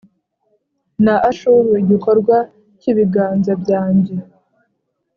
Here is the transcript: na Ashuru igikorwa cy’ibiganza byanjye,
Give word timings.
na 1.05 1.15
Ashuru 1.29 1.69
igikorwa 1.83 2.35
cy’ibiganza 2.79 3.51
byanjye, 3.61 4.13